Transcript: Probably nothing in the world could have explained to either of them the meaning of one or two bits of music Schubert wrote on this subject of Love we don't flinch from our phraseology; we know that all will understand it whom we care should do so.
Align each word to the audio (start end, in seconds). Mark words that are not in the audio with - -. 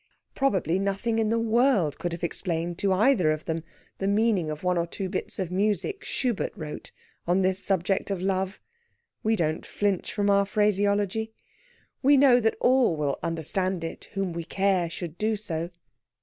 Probably 0.33 0.79
nothing 0.79 1.19
in 1.19 1.29
the 1.29 1.37
world 1.37 1.99
could 1.99 2.11
have 2.11 2.23
explained 2.23 2.79
to 2.79 2.91
either 2.91 3.29
of 3.31 3.45
them 3.45 3.63
the 3.99 4.07
meaning 4.07 4.49
of 4.49 4.63
one 4.63 4.75
or 4.75 4.87
two 4.87 5.09
bits 5.09 5.37
of 5.37 5.51
music 5.51 6.03
Schubert 6.03 6.51
wrote 6.55 6.91
on 7.27 7.43
this 7.43 7.63
subject 7.63 8.09
of 8.09 8.19
Love 8.19 8.59
we 9.21 9.35
don't 9.35 9.63
flinch 9.63 10.11
from 10.11 10.27
our 10.27 10.47
phraseology; 10.47 11.35
we 12.01 12.17
know 12.17 12.39
that 12.39 12.57
all 12.59 12.95
will 12.95 13.19
understand 13.21 13.83
it 13.83 14.05
whom 14.13 14.33
we 14.33 14.43
care 14.43 14.89
should 14.89 15.19
do 15.19 15.35
so. 15.35 15.69